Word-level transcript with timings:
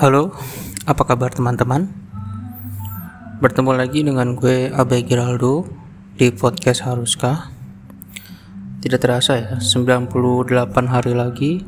Halo, 0.00 0.32
apa 0.88 1.02
kabar 1.04 1.28
teman-teman? 1.28 1.92
Bertemu 3.44 3.76
lagi 3.76 4.00
dengan 4.00 4.32
gue 4.32 4.72
Abe 4.72 5.04
Giraldo 5.04 5.68
di 6.16 6.32
podcast 6.32 6.88
Haruskah? 6.88 7.52
Tidak 8.80 8.96
terasa 8.96 9.36
ya, 9.36 9.60
98 9.60 10.88
hari 10.88 11.12
lagi 11.12 11.60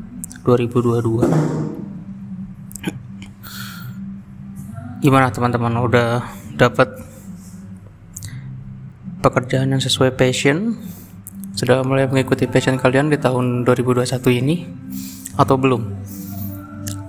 2022. 0.49 1.29
Gimana 5.05 5.29
teman-teman 5.29 5.77
udah 5.77 6.25
dapat 6.57 6.89
pekerjaan 9.21 9.77
yang 9.77 9.85
sesuai 9.85 10.17
passion? 10.17 10.81
Sudah 11.53 11.85
mulai 11.85 12.09
mengikuti 12.09 12.49
passion 12.49 12.81
kalian 12.81 13.13
di 13.13 13.21
tahun 13.21 13.69
2021 13.69 14.41
ini 14.41 14.57
atau 15.37 15.57
belum? 15.61 15.83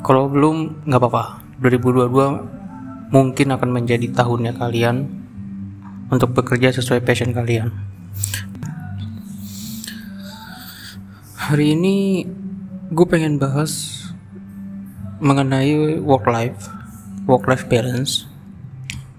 Kalau 0.03 0.27
belum, 0.31 0.88
nggak 0.88 0.99
apa-apa. 0.99 1.43
2022 1.63 3.11
mungkin 3.11 3.47
akan 3.55 3.69
menjadi 3.71 4.07
tahunnya 4.11 4.59
kalian 4.59 5.07
untuk 6.11 6.35
bekerja 6.35 6.75
sesuai 6.75 7.03
passion 7.03 7.31
kalian. 7.31 7.71
Hari 11.47 11.79
ini 11.79 12.27
gue 12.91 13.07
pengen 13.07 13.39
bahas 13.39 14.03
mengenai 15.23 15.99
work 16.03 16.27
life, 16.27 16.67
work 17.23 17.47
life 17.47 17.66
balance. 17.71 18.27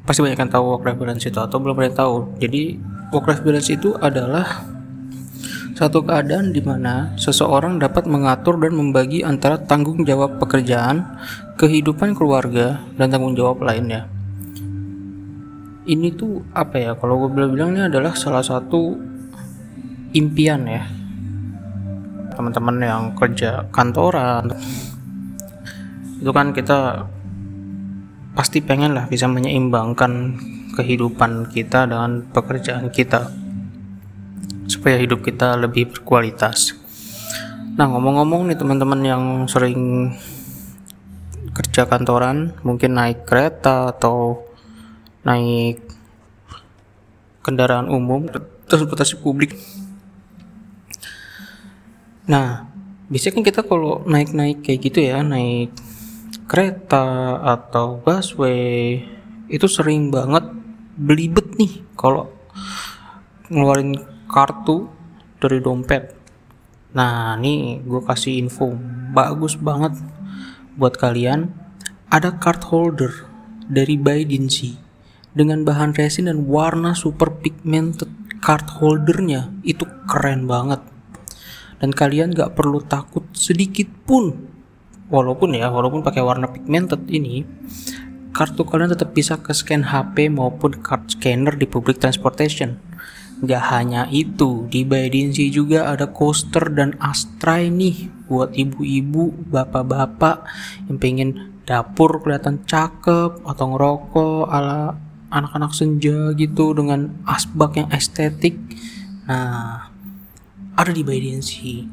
Pasti 0.04 0.20
banyak 0.20 0.36
yang 0.36 0.52
tahu 0.52 0.76
work 0.76 0.84
life 0.84 1.00
balance 1.00 1.24
itu 1.24 1.40
atau 1.40 1.56
belum 1.56 1.76
pernah 1.76 1.96
tahu. 1.96 2.36
Jadi 2.40 2.76
work 3.12 3.26
life 3.28 3.42
balance 3.44 3.68
itu 3.72 3.96
adalah 3.96 4.67
satu 5.78 6.02
keadaan 6.02 6.50
di 6.50 6.58
mana 6.58 7.14
seseorang 7.14 7.78
dapat 7.78 8.10
mengatur 8.10 8.58
dan 8.58 8.74
membagi 8.74 9.22
antara 9.22 9.62
tanggung 9.62 10.02
jawab 10.02 10.42
pekerjaan, 10.42 11.06
kehidupan 11.54 12.18
keluarga, 12.18 12.82
dan 12.98 13.14
tanggung 13.14 13.38
jawab 13.38 13.62
lainnya. 13.62 14.10
Ini 15.86 16.18
tuh 16.18 16.42
apa 16.50 16.82
ya? 16.82 16.92
Kalau 16.98 17.22
gue 17.22 17.30
bilang-bilang 17.30 17.78
ini 17.78 17.86
adalah 17.86 18.18
salah 18.18 18.42
satu 18.42 18.98
impian 20.18 20.66
ya 20.66 20.82
teman-teman 22.32 22.76
yang 22.78 23.02
kerja 23.18 23.66
kantoran 23.74 24.46
itu 26.22 26.30
kan 26.30 26.54
kita 26.54 27.02
pasti 28.32 28.62
pengen 28.62 28.94
lah 28.94 29.10
bisa 29.10 29.26
menyeimbangkan 29.26 30.38
kehidupan 30.78 31.50
kita 31.50 31.90
dengan 31.90 32.22
pekerjaan 32.30 32.94
kita 32.94 33.26
supaya 34.88 35.04
hidup 35.04 35.20
kita 35.20 35.52
lebih 35.60 35.92
berkualitas. 35.92 36.72
Nah, 37.76 37.92
ngomong-ngomong 37.92 38.48
nih 38.48 38.56
teman-teman 38.56 39.00
yang 39.04 39.24
sering 39.44 40.16
kerja 41.52 41.84
kantoran, 41.84 42.56
mungkin 42.64 42.96
naik 42.96 43.28
kereta 43.28 43.92
atau 43.92 44.48
naik 45.28 45.84
kendaraan 47.44 47.92
umum, 47.92 48.32
transportasi 48.64 49.20
publik. 49.20 49.60
Nah, 52.24 52.72
biasanya 53.12 53.34
kan 53.36 53.44
kita 53.44 53.60
kalau 53.68 54.00
naik-naik 54.08 54.64
kayak 54.64 54.88
gitu 54.88 55.04
ya, 55.04 55.20
naik 55.20 55.68
kereta 56.48 57.36
atau 57.44 58.00
busway 58.00 59.04
itu 59.52 59.68
sering 59.68 60.08
banget 60.08 60.48
belibet 60.96 61.60
nih 61.60 61.84
kalau 61.92 62.32
ngeluarin 63.52 64.16
kartu 64.28 64.86
dari 65.40 65.58
dompet. 65.58 66.14
Nah, 66.92 67.36
ini 67.40 67.80
gue 67.82 68.04
kasih 68.04 68.38
info 68.38 68.76
bagus 69.16 69.56
banget 69.56 69.96
buat 70.76 70.94
kalian. 71.00 71.50
Ada 72.08 72.40
card 72.40 72.64
holder 72.68 73.12
dari 73.68 74.00
Baidensi 74.00 74.76
dengan 75.36 75.60
bahan 75.64 75.92
resin 75.92 76.28
dan 76.28 76.48
warna 76.48 76.96
super 76.96 77.36
pigmented 77.40 78.08
card 78.40 78.64
holdernya 78.80 79.52
itu 79.64 79.84
keren 80.08 80.48
banget. 80.48 80.80
Dan 81.78 81.92
kalian 81.92 82.32
gak 82.32 82.56
perlu 82.56 82.80
takut 82.82 83.28
sedikit 83.36 83.86
pun 84.08 84.48
walaupun 85.08 85.56
ya 85.56 85.72
walaupun 85.72 86.04
pakai 86.04 86.20
warna 86.20 86.52
pigmented 86.52 87.08
ini 87.08 87.44
kartu 88.36 88.62
kalian 88.62 88.92
tetap 88.92 89.16
bisa 89.16 89.40
ke 89.40 89.56
scan 89.56 89.88
HP 89.88 90.28
maupun 90.28 90.78
card 90.84 91.08
scanner 91.08 91.56
di 91.56 91.64
public 91.64 91.96
transportation 91.96 92.76
Gak 93.38 93.64
hanya 93.70 94.10
itu, 94.10 94.66
di 94.66 94.82
Baidinsi 94.82 95.46
juga 95.54 95.94
ada 95.94 96.10
coaster 96.10 96.74
dan 96.74 96.98
astray 96.98 97.70
nih 97.70 98.10
buat 98.26 98.50
ibu-ibu, 98.50 99.30
bapak-bapak 99.46 100.42
yang 100.90 100.98
pengen 100.98 101.30
dapur 101.62 102.18
kelihatan 102.18 102.66
cakep 102.66 103.46
atau 103.46 103.64
ngerokok 103.70 104.42
ala 104.50 104.98
anak-anak 105.30 105.70
senja 105.70 106.34
gitu 106.34 106.74
dengan 106.74 107.22
asbak 107.30 107.78
yang 107.78 107.86
estetik. 107.94 108.58
Nah, 109.30 109.86
ada 110.74 110.90
di 110.90 111.06
Baidinsi. 111.06 111.86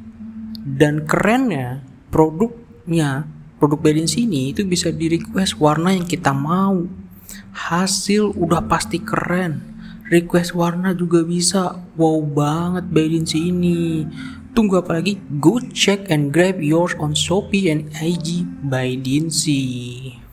Dan 0.65 1.05
kerennya 1.05 1.85
produknya, 2.09 3.29
produk 3.61 3.85
Baidinsi 3.85 4.25
ini 4.25 4.49
itu 4.49 4.65
bisa 4.65 4.89
di 4.89 5.13
request 5.13 5.61
warna 5.61 5.93
yang 5.93 6.09
kita 6.09 6.33
mau. 6.33 6.89
Hasil 7.53 8.33
udah 8.33 8.65
pasti 8.65 8.97
keren 8.97 9.74
request 10.09 10.57
warna 10.57 10.91
juga 10.97 11.21
bisa. 11.25 11.81
Wow 11.95 12.21
banget 12.25 12.89
Baidin 12.91 13.25
ini 13.33 14.05
tunggu 14.57 14.79
apa 14.79 15.01
lagi? 15.01 15.17
Go 15.39 15.59
check 15.73 16.09
and 16.09 16.33
grab 16.33 16.61
yours 16.61 16.97
on 17.01 17.13
Shopee 17.13 17.69
and 17.69 17.89
IG 17.97 18.45
by 18.65 18.97
Dinsi 18.97 20.25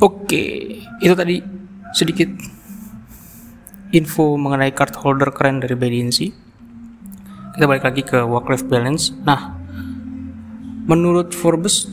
oke 0.00 0.44
itu 1.00 1.14
tadi 1.16 1.40
sedikit 1.96 2.28
info 3.96 4.36
mengenai 4.36 4.72
card 4.76 4.92
holder 5.00 5.32
keren 5.32 5.64
dari 5.64 5.72
Baidinsi 5.72 6.28
kita 7.56 7.64
balik 7.64 7.88
lagi 7.88 8.04
ke 8.04 8.20
work 8.20 8.52
life 8.52 8.68
balance. 8.68 9.16
Nah 9.24 9.56
menurut 10.84 11.32
Forbes 11.32 11.88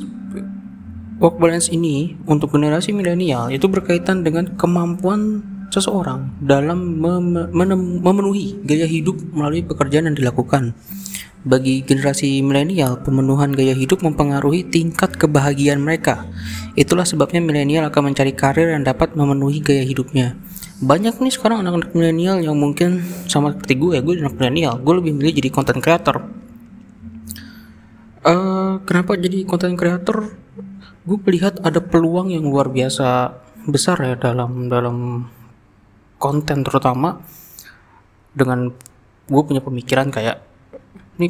Work 1.23 1.39
balance 1.39 1.71
ini 1.71 2.19
untuk 2.27 2.51
generasi 2.51 2.91
milenial 2.91 3.47
itu 3.47 3.71
berkaitan 3.71 4.27
dengan 4.27 4.59
kemampuan 4.59 5.39
seseorang 5.71 6.35
dalam 6.43 6.99
mem 6.99 7.47
memenuhi 8.03 8.59
gaya 8.67 8.83
hidup 8.83 9.15
melalui 9.31 9.63
pekerjaan 9.63 10.11
yang 10.11 10.19
dilakukan. 10.19 10.75
Bagi 11.47 11.79
generasi 11.87 12.43
milenial, 12.43 12.99
pemenuhan 13.07 13.55
gaya 13.55 13.71
hidup 13.71 14.03
mempengaruhi 14.03 14.67
tingkat 14.67 15.15
kebahagiaan 15.15 15.79
mereka. 15.79 16.27
Itulah 16.75 17.07
sebabnya 17.07 17.39
milenial 17.39 17.87
akan 17.87 18.11
mencari 18.11 18.35
karir 18.35 18.75
yang 18.75 18.83
dapat 18.83 19.15
memenuhi 19.15 19.63
gaya 19.63 19.87
hidupnya. 19.87 20.35
Banyak 20.83 21.23
nih 21.23 21.31
sekarang 21.31 21.63
anak-anak 21.63 21.95
milenial 21.95 22.43
yang 22.43 22.59
mungkin 22.59 22.99
sama 23.31 23.55
seperti 23.55 23.79
gue, 23.79 23.95
gue 24.03 24.19
anak 24.19 24.35
milenial, 24.35 24.75
gue 24.75 24.93
lebih 24.99 25.15
milih 25.15 25.39
jadi 25.39 25.49
content 25.55 25.79
creator. 25.79 26.19
Uh, 28.27 28.83
kenapa 28.83 29.15
jadi 29.15 29.47
content 29.47 29.79
creator? 29.79 30.43
Gue 31.03 31.17
melihat 31.27 31.59
ada 31.59 31.83
peluang 31.83 32.31
yang 32.31 32.47
luar 32.47 32.71
biasa 32.71 33.35
besar 33.67 33.99
ya 33.99 34.15
dalam 34.15 34.71
dalam 34.71 35.27
konten 36.19 36.63
terutama. 36.63 37.19
Dengan 38.33 38.73
gue 39.29 39.41
punya 39.45 39.61
pemikiran 39.61 40.09
kayak 40.09 40.41
ini 41.21 41.29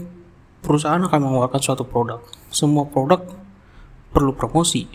perusahaan 0.64 1.02
akan 1.04 1.20
mengeluarkan 1.20 1.60
suatu 1.60 1.84
produk. 1.84 2.24
Semua 2.48 2.88
produk 2.88 3.28
perlu 4.14 4.32
promosi 4.32 4.88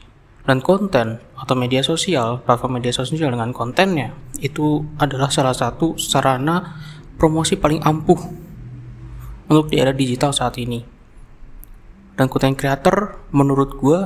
dan 0.48 0.64
konten 0.64 1.20
atau 1.36 1.52
media 1.52 1.84
sosial 1.84 2.40
platform 2.40 2.80
media 2.80 2.94
sosial 2.94 3.28
dengan 3.28 3.52
kontennya 3.52 4.16
itu 4.40 4.80
adalah 4.96 5.28
salah 5.28 5.52
satu 5.52 6.00
sarana 6.00 6.80
promosi 7.20 7.60
paling 7.60 7.84
ampuh 7.84 8.16
untuk 9.52 9.68
di 9.68 9.76
era 9.76 9.92
digital 9.92 10.32
saat 10.32 10.56
ini. 10.56 10.81
Dan 12.16 12.26
konten 12.32 12.56
creator 12.56 13.20
menurut 13.36 13.76
gue 13.76 14.00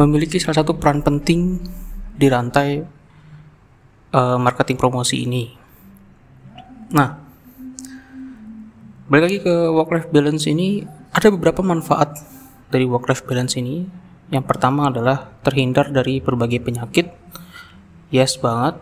memiliki 0.00 0.40
salah 0.40 0.64
satu 0.64 0.80
peran 0.80 1.04
penting 1.04 1.60
di 2.16 2.26
rantai 2.32 2.80
uh, 4.16 4.36
marketing 4.40 4.80
promosi 4.80 5.28
ini. 5.28 5.52
Nah, 6.96 7.20
balik 9.12 9.24
lagi 9.28 9.38
ke 9.44 9.54
work 9.68 9.90
life 9.92 10.08
balance 10.08 10.48
ini, 10.48 10.88
ada 11.12 11.28
beberapa 11.28 11.60
manfaat 11.60 12.16
dari 12.72 12.88
work 12.88 13.12
life 13.12 13.24
balance 13.28 13.60
ini. 13.60 13.84
Yang 14.30 14.46
pertama 14.46 14.88
adalah 14.88 15.36
terhindar 15.42 15.90
dari 15.90 16.22
berbagai 16.22 16.62
penyakit. 16.62 17.12
Yes 18.14 18.38
banget. 18.38 18.78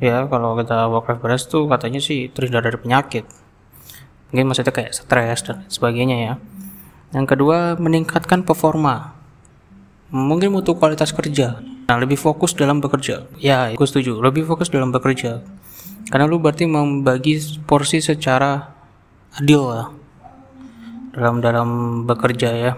Ya, 0.00 0.28
kalau 0.28 0.56
kita 0.58 0.88
work 0.92 1.08
life 1.08 1.22
balance 1.22 1.44
tuh 1.48 1.64
katanya 1.70 2.00
sih 2.02 2.28
terhindar 2.28 2.64
dari 2.66 2.76
penyakit. 2.76 3.24
Mungkin 4.32 4.44
maksudnya 4.50 4.74
kayak 4.74 4.92
stres 4.92 5.40
dan 5.46 5.64
sebagainya 5.70 6.16
ya. 6.18 6.34
Yang 7.14 7.36
kedua, 7.36 7.80
meningkatkan 7.80 8.44
performa 8.44 9.15
mungkin 10.10 10.54
butuh 10.54 10.78
kualitas 10.78 11.10
kerja 11.10 11.62
nah 11.86 11.96
lebih 11.98 12.18
fokus 12.18 12.54
dalam 12.54 12.82
bekerja 12.82 13.26
ya 13.38 13.70
aku 13.72 13.86
setuju 13.86 14.18
lebih 14.18 14.46
fokus 14.46 14.70
dalam 14.70 14.90
bekerja 14.90 15.42
karena 16.06 16.24
lu 16.26 16.38
berarti 16.38 16.66
membagi 16.66 17.62
porsi 17.66 17.98
secara 17.98 18.74
adil 19.34 19.62
lah 19.66 19.86
dalam 21.16 21.40
dalam 21.40 21.68
bekerja 22.04 22.50
ya. 22.52 22.72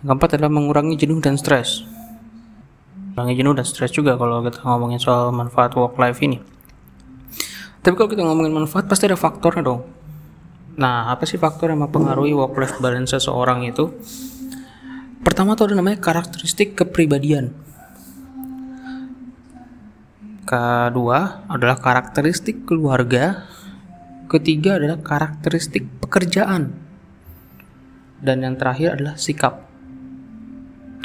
Yang 0.00 0.06
keempat 0.08 0.28
adalah 0.40 0.52
mengurangi 0.52 0.96
jenuh 0.96 1.20
dan 1.20 1.36
stres. 1.36 1.84
Mengurangi 3.12 3.34
jenuh 3.36 3.52
dan 3.52 3.66
stres 3.68 3.92
juga 3.92 4.16
kalau 4.16 4.40
kita 4.40 4.64
ngomongin 4.64 4.96
soal 4.96 5.28
manfaat 5.28 5.76
work 5.76 6.00
life 6.00 6.24
ini. 6.24 6.40
Tapi 7.84 7.94
kalau 8.00 8.08
kita 8.08 8.24
ngomongin 8.24 8.64
manfaat 8.64 8.88
pasti 8.88 9.04
ada 9.04 9.20
faktornya 9.20 9.60
dong. 9.60 9.84
Nah, 10.80 11.12
apa 11.12 11.28
sih 11.28 11.36
faktor 11.36 11.70
yang 11.70 11.84
mempengaruhi 11.84 12.32
work 12.32 12.56
life 12.56 12.80
balance 12.80 13.12
seseorang 13.12 13.68
itu? 13.68 13.92
Pertama 15.24 15.56
tuh 15.56 15.72
ada 15.72 15.80
namanya 15.80 15.98
karakteristik 15.98 16.76
kepribadian. 16.76 17.50
Kedua 20.44 21.48
adalah 21.48 21.80
karakteristik 21.80 22.68
keluarga. 22.68 23.48
Ketiga 24.28 24.76
adalah 24.76 25.00
karakteristik 25.00 25.88
pekerjaan. 26.04 26.76
Dan 28.20 28.44
yang 28.44 28.60
terakhir 28.60 29.00
adalah 29.00 29.16
sikap. 29.16 29.64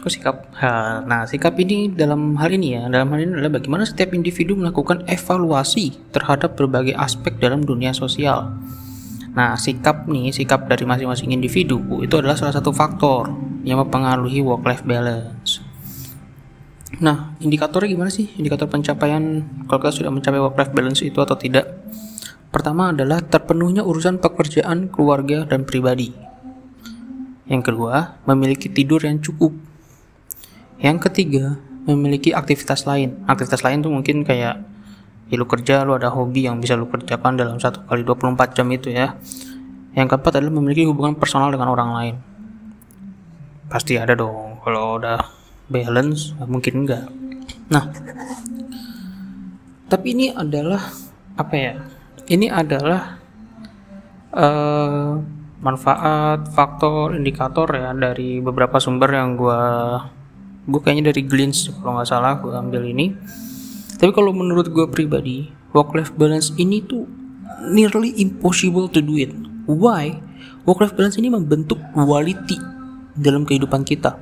Kok 0.04 0.12
sikap? 0.12 0.36
Nah, 1.07 1.24
sikap 1.24 1.56
ini 1.60 1.92
dalam 1.92 2.36
hal 2.36 2.51
ini 2.51 2.75
ya, 2.75 2.92
dalam 2.92 3.07
hal 3.16 3.19
ini 3.24 3.31
adalah 3.39 3.60
bagaimana 3.60 3.88
setiap 3.88 4.12
individu 4.12 4.56
melakukan 4.60 5.07
evaluasi 5.07 5.95
terhadap 6.12 6.60
berbagai 6.60 6.95
aspek 6.95 7.39
dalam 7.39 7.63
dunia 7.63 7.95
sosial. 7.95 8.56
Nah, 9.36 9.56
sikap 9.56 10.07
nih, 10.07 10.36
sikap 10.36 10.68
dari 10.68 10.83
masing-masing 10.83 11.31
individu 11.31 11.80
itu 12.04 12.16
adalah 12.19 12.36
salah 12.36 12.56
satu 12.56 12.71
faktor 12.75 13.49
yang 13.69 13.77
mempengaruhi 13.86 14.42
work-life 14.42 14.81
balance. 14.81 15.62
Nah, 16.98 17.38
indikatornya 17.38 17.94
gimana 17.94 18.10
sih? 18.10 18.33
Indikator 18.33 18.66
pencapaian 18.66 19.45
kalau 19.69 19.80
kita 19.86 20.01
sudah 20.01 20.10
mencapai 20.10 20.42
work-life 20.42 20.74
balance 20.74 21.06
itu 21.06 21.21
atau 21.21 21.38
tidak? 21.38 21.69
Pertama 22.50 22.89
adalah 22.89 23.21
terpenuhnya 23.21 23.86
urusan 23.86 24.18
pekerjaan, 24.18 24.89
keluarga, 24.89 25.45
dan 25.45 25.69
pribadi. 25.69 26.10
Yang 27.45 27.69
kedua, 27.69 28.18
memiliki 28.25 28.74
tidur 28.74 29.06
yang 29.06 29.21
cukup. 29.21 29.54
Yang 30.81 30.98
ketiga, 31.06 31.62
memiliki 31.86 32.33
aktivitas 32.33 32.89
lain. 32.89 33.21
Aktivitas 33.30 33.62
lain 33.62 33.86
tuh 33.86 33.94
mungkin 33.94 34.25
kayak 34.25 34.66
ya 35.30 35.36
lu 35.38 35.45
kerja, 35.45 35.86
lu 35.86 35.94
ada 35.94 36.10
hobi 36.10 36.50
yang 36.50 36.57
bisa 36.57 36.74
lu 36.74 36.89
kerjakan 36.89 37.38
dalam 37.38 37.62
satu 37.62 37.86
kali 37.86 38.01
24 38.01 38.57
jam 38.57 38.66
itu 38.74 38.89
ya. 38.89 39.13
Yang 39.94 40.18
keempat 40.18 40.42
adalah 40.42 40.57
memiliki 40.57 40.89
hubungan 40.89 41.13
personal 41.21 41.54
dengan 41.54 41.69
orang 41.69 41.89
lain. 41.94 42.16
Pasti 43.69 43.95
ada 43.95 44.18
dong. 44.18 44.57
Kalau 44.66 44.98
udah 44.98 45.21
balance, 45.69 46.33
mungkin 46.50 46.83
enggak. 46.83 47.06
Nah, 47.69 47.86
tapi 49.86 50.18
ini 50.18 50.33
adalah 50.33 50.81
apa 51.38 51.56
ya? 51.56 51.74
Ini 52.30 52.50
adalah 52.50 53.21
uh, 54.33 55.18
manfaat, 55.62 56.50
faktor, 56.50 57.13
indikator 57.13 57.69
ya 57.74 57.94
dari 57.94 58.42
beberapa 58.42 58.81
sumber 58.81 59.13
yang 59.13 59.38
gue 59.38 59.62
gue 60.69 60.81
kayaknya 60.86 61.10
dari 61.10 61.25
Glints 61.25 61.74
kalau 61.81 61.98
nggak 61.98 62.10
salah 62.10 62.38
gue 62.38 62.54
ambil 62.54 62.86
ini 62.86 63.18
tapi 63.98 64.13
kalau 64.13 64.30
menurut 64.31 64.69
gue 64.69 64.86
pribadi 64.86 65.50
work 65.74 65.98
life 65.98 66.13
balance 66.13 66.54
ini 66.62 66.86
tuh 66.86 67.10
nearly 67.74 68.13
impossible 68.21 68.86
to 68.86 69.01
do 69.01 69.18
it 69.18 69.33
why 69.66 70.13
work 70.69 70.77
life 70.77 70.94
balance 70.94 71.18
ini 71.18 71.33
membentuk 71.33 71.81
quality 71.98 72.62
dalam 73.17 73.45
kehidupan 73.47 73.88
kita. 73.88 74.17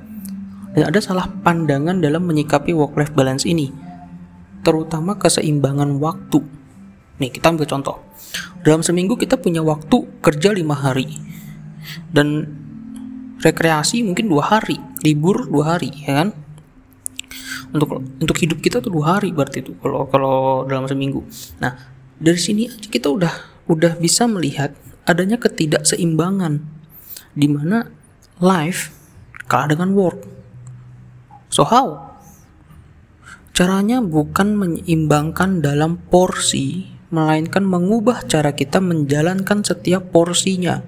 Dan 0.76 0.84
ada 0.88 1.00
salah 1.02 1.26
pandangan 1.42 1.98
dalam 1.98 2.28
menyikapi 2.28 2.76
work 2.76 2.94
life 2.94 3.12
balance 3.16 3.48
ini 3.48 3.88
terutama 4.62 5.16
keseimbangan 5.16 5.96
waktu. 5.96 6.44
Nih 7.18 7.30
kita 7.32 7.50
ambil 7.50 7.66
contoh. 7.66 7.96
Dalam 8.62 8.84
seminggu 8.84 9.16
kita 9.16 9.40
punya 9.40 9.64
waktu 9.64 10.06
kerja 10.20 10.52
lima 10.54 10.76
hari 10.76 11.08
dan 12.12 12.46
rekreasi 13.40 14.04
mungkin 14.04 14.28
dua 14.28 14.44
hari 14.58 14.76
libur 15.02 15.48
dua 15.48 15.76
hari 15.76 15.90
ya 16.04 16.22
kan? 16.22 16.28
Untuk 17.72 18.00
untuk 18.00 18.36
hidup 18.38 18.60
kita 18.60 18.84
tuh 18.84 18.92
dua 18.92 19.18
hari 19.18 19.32
berarti 19.32 19.64
itu 19.64 19.72
kalau 19.80 20.04
kalau 20.10 20.68
dalam 20.68 20.84
seminggu. 20.84 21.24
Nah 21.64 21.74
dari 22.18 22.38
sini 22.38 22.68
aja 22.68 22.88
kita 22.92 23.08
udah 23.08 23.34
udah 23.72 23.96
bisa 23.96 24.28
melihat 24.28 24.74
adanya 25.08 25.40
ketidakseimbangan 25.40 26.60
di 27.32 27.46
mana 27.48 27.88
life 28.38 28.94
kalah 29.46 29.70
dengan 29.70 29.94
work 29.94 30.22
so 31.50 31.66
how 31.66 32.18
caranya 33.54 33.98
bukan 33.98 34.54
menyeimbangkan 34.54 35.62
dalam 35.62 35.98
porsi 36.10 36.90
melainkan 37.08 37.64
mengubah 37.64 38.26
cara 38.28 38.52
kita 38.52 38.78
menjalankan 38.78 39.64
setiap 39.64 40.12
porsinya 40.14 40.84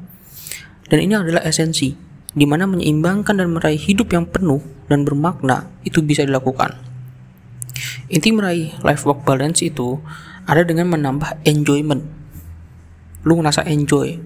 dan 0.90 0.98
ini 1.06 1.14
adalah 1.14 1.46
esensi 1.46 2.10
di 2.30 2.46
mana 2.46 2.66
menyeimbangkan 2.66 3.42
dan 3.42 3.50
meraih 3.50 3.78
hidup 3.78 4.14
yang 4.14 4.26
penuh 4.26 4.62
dan 4.86 5.02
bermakna 5.02 5.70
itu 5.82 6.02
bisa 6.02 6.22
dilakukan. 6.22 6.78
Inti 8.10 8.30
meraih 8.34 8.74
life 8.82 9.06
work 9.06 9.22
balance 9.22 9.62
itu 9.62 9.98
ada 10.46 10.66
dengan 10.66 10.90
menambah 10.90 11.42
enjoyment. 11.46 12.02
Lu 13.22 13.38
ngerasa 13.38 13.66
enjoy 13.66 14.18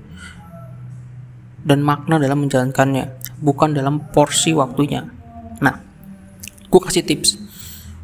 dan 1.64 1.80
makna 1.80 2.20
dalam 2.20 2.44
menjalankannya, 2.44 3.10
bukan 3.40 3.72
dalam 3.72 4.04
porsi 4.12 4.52
waktunya. 4.52 5.08
Nah, 5.64 5.80
gue 6.68 6.80
kasih 6.80 7.02
tips 7.02 7.40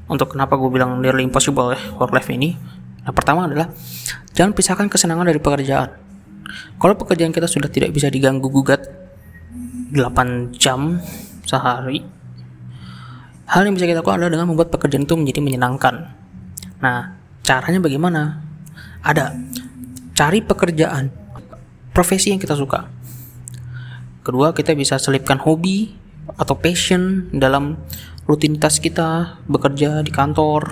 untuk 0.09 0.35
kenapa 0.35 0.57
gue 0.57 0.73
bilang 0.73 0.99
nearly 0.99 1.23
impossible 1.23 1.77
ya 1.77 1.81
work 2.01 2.11
life 2.17 2.33
ini. 2.33 2.57
Nah, 3.05 3.13
pertama 3.13 3.47
adalah 3.47 3.69
jangan 4.33 4.57
pisahkan 4.57 4.89
kesenangan 4.89 5.29
dari 5.29 5.39
pekerjaan. 5.39 5.93
Kalau 6.81 6.97
pekerjaan 6.97 7.31
kita 7.31 7.47
sudah 7.47 7.69
tidak 7.69 7.95
bisa 7.95 8.11
diganggu 8.11 8.49
gugat 8.51 8.83
8 9.93 10.57
jam 10.57 10.99
sehari 11.45 12.21
hal 13.51 13.67
yang 13.67 13.75
bisa 13.75 13.91
kita 13.91 13.99
lakukan 13.99 14.23
adalah 14.23 14.33
dengan 14.39 14.47
membuat 14.55 14.71
pekerjaan 14.71 15.03
itu 15.03 15.19
menjadi 15.19 15.41
menyenangkan 15.43 15.95
nah 16.79 17.19
caranya 17.43 17.83
bagaimana 17.83 18.39
ada 19.03 19.35
cari 20.15 20.39
pekerjaan 20.39 21.11
profesi 21.91 22.31
yang 22.31 22.39
kita 22.39 22.55
suka 22.55 22.87
kedua 24.23 24.53
kita 24.53 24.77
bisa 24.77 25.01
selipkan 25.01 25.41
hobi 25.41 25.97
atau 26.37 26.55
passion 26.55 27.33
dalam 27.35 27.81
rutinitas 28.29 28.79
kita 28.79 29.41
bekerja 29.51 30.05
di 30.07 30.13
kantor 30.15 30.71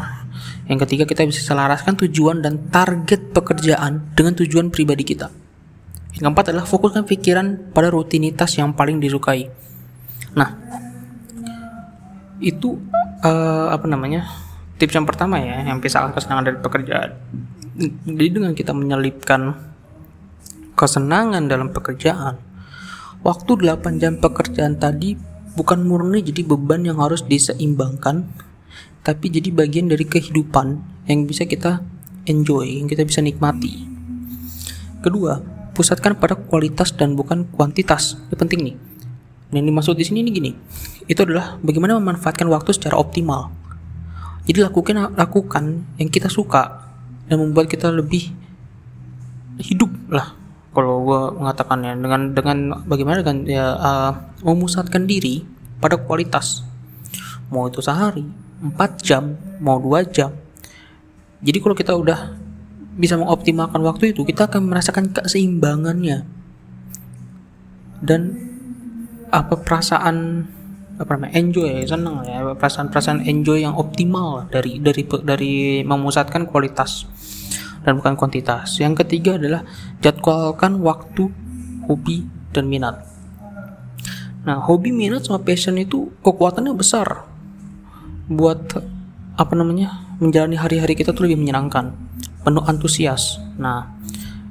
yang 0.71 0.79
ketiga 0.85 1.09
kita 1.09 1.27
bisa 1.27 1.43
selaraskan 1.43 1.99
tujuan 2.07 2.45
dan 2.45 2.71
target 2.71 3.35
pekerjaan 3.35 4.15
dengan 4.15 4.37
tujuan 4.39 4.71
pribadi 4.71 5.03
kita 5.03 5.33
yang 6.19 6.35
keempat 6.35 6.51
adalah 6.51 6.67
fokuskan 6.67 7.07
pikiran 7.07 7.71
pada 7.71 7.95
rutinitas 7.95 8.59
yang 8.59 8.75
paling 8.75 8.99
disukai. 8.99 9.47
Nah, 10.35 10.51
itu 12.43 12.75
uh, 13.23 13.71
apa 13.71 13.87
namanya? 13.87 14.27
Tips 14.83 14.99
yang 14.99 15.07
pertama 15.07 15.39
ya, 15.39 15.63
yang 15.63 15.79
pisahkan 15.79 16.11
kesenangan 16.11 16.45
dari 16.51 16.59
pekerjaan. 16.59 17.11
Jadi 18.03 18.29
dengan 18.35 18.51
kita 18.51 18.75
menyelipkan 18.75 19.55
kesenangan 20.75 21.47
dalam 21.47 21.71
pekerjaan, 21.71 22.35
waktu 23.27 23.51
8 23.59 23.99
jam 23.99 24.19
pekerjaan 24.19 24.79
tadi 24.79 25.19
bukan 25.59 25.83
murni 25.83 26.23
jadi 26.23 26.47
beban 26.47 26.87
yang 26.87 27.03
harus 27.03 27.27
diseimbangkan, 27.27 28.31
tapi 29.03 29.27
jadi 29.27 29.51
bagian 29.51 29.91
dari 29.91 30.07
kehidupan 30.07 30.79
yang 31.11 31.27
bisa 31.27 31.49
kita 31.49 31.83
enjoy, 32.31 32.79
yang 32.79 32.87
kita 32.87 33.03
bisa 33.03 33.19
nikmati. 33.19 33.89
Kedua, 35.03 35.43
pusatkan 35.75 36.15
pada 36.19 36.39
kualitas 36.39 36.95
dan 36.95 37.19
bukan 37.19 37.47
kuantitas. 37.51 38.19
Ini 38.31 38.37
penting 38.39 38.61
nih. 38.67 38.77
Yang 39.55 39.65
dimaksud 39.73 39.95
di 39.97 40.05
sini 40.05 40.21
ini 40.23 40.31
gini. 40.31 40.51
Itu 41.09 41.25
adalah 41.25 41.57
bagaimana 41.63 41.97
memanfaatkan 41.97 42.47
waktu 42.53 42.77
secara 42.77 43.01
optimal. 43.01 43.51
Jadi 44.45 44.65
lakukan 44.65 45.13
lakukan 45.17 45.65
yang 45.97 46.09
kita 46.09 46.29
suka 46.29 46.89
dan 47.29 47.37
membuat 47.41 47.69
kita 47.69 47.93
lebih 47.93 48.33
hidup 49.61 49.91
lah 50.09 50.33
kalau 50.73 51.03
gue 51.03 51.21
mengatakannya 51.41 51.97
dengan 51.97 52.23
dengan 52.37 52.59
bagaimana 52.85 53.25
dengan 53.25 53.39
ya 53.49 53.67
uh, 53.75 54.13
memusatkan 54.45 55.09
diri 55.09 55.43
pada 55.81 55.97
kualitas. 55.97 56.65
Mau 57.49 57.67
itu 57.67 57.81
sehari 57.81 58.29
4 58.61 58.77
jam 59.01 59.39
mau 59.63 59.79
dua 59.81 60.05
jam. 60.05 60.35
Jadi 61.41 61.59
kalau 61.63 61.77
kita 61.79 61.95
udah 61.95 62.35
bisa 62.99 63.15
mengoptimalkan 63.15 63.79
waktu 63.87 64.11
itu 64.11 64.27
kita 64.27 64.51
akan 64.51 64.69
merasakan 64.69 65.15
keseimbangannya. 65.15 66.27
Dan 67.99 68.21
apa 69.31 69.59
perasaan 69.59 70.47
apa 70.99 71.15
namanya 71.15 71.39
enjoy 71.39 71.87
senang 71.87 72.27
ya 72.27 72.43
perasaan-perasaan 72.59 73.23
enjoy 73.23 73.63
yang 73.63 73.79
optimal 73.79 74.51
dari 74.51 74.83
dari 74.83 75.07
dari 75.23 75.55
memusatkan 75.87 76.51
kualitas 76.51 77.07
dan 77.83 77.99
bukan 77.99 78.15
kuantitas. 78.15 78.79
Yang 78.79 79.05
ketiga 79.05 79.37
adalah 79.37 79.63
jadwalkan 80.03 80.81
waktu 80.83 81.31
hobi 81.87 82.27
dan 82.51 82.71
minat. 82.71 83.05
Nah 84.47 84.63
hobi 84.65 84.95
minat 84.95 85.27
sama 85.27 85.43
passion 85.43 85.77
itu 85.77 86.11
kekuatannya 86.23 86.73
besar. 86.75 87.27
Buat 88.29 88.79
apa 89.39 89.55
namanya 89.55 90.09
menjalani 90.19 90.59
hari-hari 90.59 90.99
kita 90.99 91.15
tuh 91.15 91.31
lebih 91.31 91.39
menyenangkan 91.39 91.95
penuh 92.43 92.65
antusias. 92.67 93.39
Nah, 93.59 93.99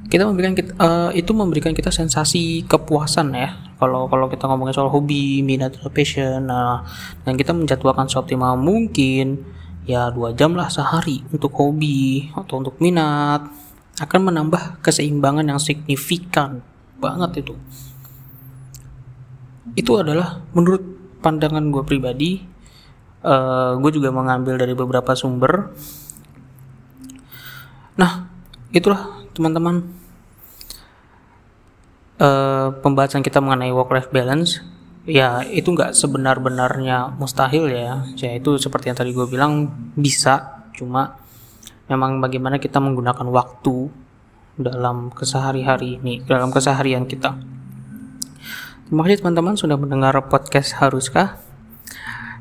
kita 0.08 0.24
memberikan 0.24 0.56
kita, 0.56 0.72
uh, 0.80 1.10
itu 1.12 1.36
memberikan 1.36 1.76
kita 1.76 1.92
sensasi 1.92 2.64
kepuasan 2.64 3.36
ya. 3.36 3.52
Kalau 3.76 4.08
kalau 4.08 4.26
kita 4.32 4.48
ngomongin 4.48 4.74
soal 4.74 4.88
hobi 4.88 5.44
minat 5.44 5.78
atau 5.78 5.92
passion 5.92 6.50
nah 6.50 6.82
dan 7.22 7.38
kita 7.38 7.54
menjadwalkan 7.54 8.10
seoptimal 8.10 8.58
mungkin 8.58 9.46
ya 9.88 10.12
dua 10.12 10.36
jam 10.36 10.52
lah 10.52 10.68
sehari 10.68 11.24
untuk 11.32 11.56
hobi 11.56 12.28
atau 12.36 12.60
untuk 12.60 12.76
minat. 12.78 13.48
Akan 13.98 14.22
menambah 14.28 14.84
keseimbangan 14.84 15.48
yang 15.48 15.58
signifikan 15.58 16.62
banget 17.00 17.42
itu. 17.42 17.58
Itu 19.74 19.98
adalah 19.98 20.44
menurut 20.54 20.84
pandangan 21.18 21.66
gue 21.74 21.82
pribadi 21.82 22.38
uh, 23.24 23.32
eh, 23.32 23.70
gue 23.82 23.90
juga 23.90 24.14
mengambil 24.14 24.60
dari 24.60 24.74
beberapa 24.76 25.16
sumber. 25.18 25.74
Nah 27.98 28.30
itulah 28.70 29.26
teman-teman 29.34 29.82
uh, 32.22 32.70
pembahasan 32.78 33.24
kita 33.24 33.42
mengenai 33.42 33.74
work 33.74 33.90
life 33.90 34.10
balance 34.14 34.62
ya 35.08 35.40
itu 35.48 35.72
nggak 35.72 35.96
sebenar-benarnya 35.96 37.16
mustahil 37.16 37.72
ya. 37.72 38.04
Ya 38.14 38.36
itu 38.36 38.60
seperti 38.60 38.92
yang 38.92 38.98
tadi 39.00 39.16
gue 39.16 39.24
bilang 39.24 39.72
bisa. 39.96 40.62
Cuma 40.76 41.16
memang 41.88 42.20
bagaimana 42.20 42.60
kita 42.60 42.78
menggunakan 42.78 43.24
waktu 43.32 43.88
dalam 44.60 45.08
kesehari-hari 45.08 45.96
ini 45.96 46.20
dalam 46.28 46.52
keseharian 46.52 47.08
kita. 47.08 47.40
Terima 48.88 49.04
kasih 49.04 49.24
teman-teman 49.24 49.56
sudah 49.56 49.76
mendengar 49.80 50.16
podcast 50.28 50.76
haruskah? 50.76 51.40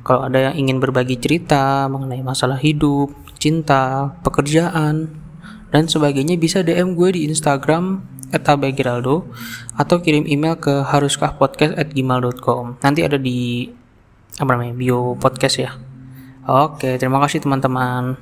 Kalau 0.03 0.24
ada 0.24 0.51
yang 0.51 0.55
ingin 0.67 0.79
berbagi 0.79 1.19
cerita 1.19 1.91
mengenai 1.91 2.24
masalah 2.24 2.55
hidup 2.55 3.12
cinta 3.36 4.15
pekerjaan 4.24 5.12
dan 5.67 5.83
sebagainya 5.91 6.39
bisa 6.39 6.63
DM 6.63 6.95
gue 6.95 7.19
di 7.19 7.21
Instagram 7.27 8.16
@abegiraldo 8.31 9.27
atau 9.77 10.00
kirim 10.03 10.27
email 10.27 10.60
ke 10.60 10.84
haruskahpodcast@gmail.com. 10.84 12.81
Nanti 12.84 13.01
ada 13.03 13.15
di 13.15 13.72
apa 14.38 14.50
namanya 14.53 14.75
bio 14.77 15.15
podcast 15.17 15.55
ya. 15.57 15.72
Oke, 16.48 16.96
terima 16.96 17.19
kasih 17.24 17.43
teman-teman. 17.43 18.15